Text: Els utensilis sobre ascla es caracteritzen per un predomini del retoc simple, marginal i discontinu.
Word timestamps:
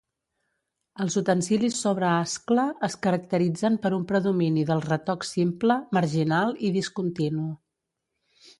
Els 1.03 1.17
utensilis 1.19 1.81
sobre 1.87 2.07
ascla 2.11 2.63
es 2.87 2.95
caracteritzen 3.03 3.77
per 3.85 3.91
un 3.99 4.07
predomini 4.13 4.65
del 4.71 4.83
retoc 4.89 5.29
simple, 5.35 5.77
marginal 6.01 6.59
i 6.69 6.73
discontinu. 6.81 7.47